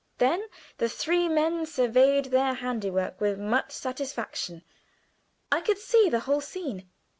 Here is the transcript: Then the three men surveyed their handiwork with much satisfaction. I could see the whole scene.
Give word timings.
Then 0.17 0.47
the 0.79 0.89
three 0.89 1.29
men 1.29 1.67
surveyed 1.67 2.25
their 2.31 2.55
handiwork 2.55 3.21
with 3.21 3.37
much 3.37 3.69
satisfaction. 3.71 4.63
I 5.51 5.61
could 5.61 5.77
see 5.77 6.09
the 6.09 6.21
whole 6.21 6.41
scene. 6.41 6.89